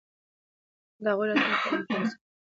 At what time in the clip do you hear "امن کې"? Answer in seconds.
1.69-1.95